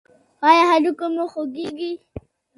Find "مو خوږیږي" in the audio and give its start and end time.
1.15-1.91